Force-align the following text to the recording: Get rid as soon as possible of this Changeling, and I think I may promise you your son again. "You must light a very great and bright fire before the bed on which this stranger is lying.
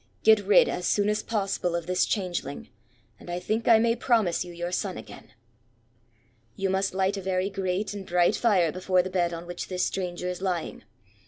Get 0.23 0.39
rid 0.39 0.67
as 0.67 0.87
soon 0.87 1.09
as 1.09 1.21
possible 1.21 1.75
of 1.75 1.85
this 1.85 2.07
Changeling, 2.07 2.69
and 3.19 3.29
I 3.29 3.39
think 3.39 3.67
I 3.67 3.77
may 3.77 3.95
promise 3.95 4.43
you 4.43 4.51
your 4.51 4.71
son 4.71 4.97
again. 4.97 5.33
"You 6.55 6.71
must 6.71 6.95
light 6.95 7.17
a 7.17 7.21
very 7.21 7.51
great 7.51 7.93
and 7.93 8.03
bright 8.03 8.35
fire 8.35 8.71
before 8.71 9.03
the 9.03 9.11
bed 9.11 9.31
on 9.31 9.45
which 9.45 9.67
this 9.67 9.85
stranger 9.85 10.27
is 10.27 10.41
lying. 10.41 10.85